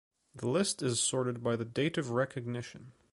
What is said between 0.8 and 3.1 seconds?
is sorted by the date of recognition.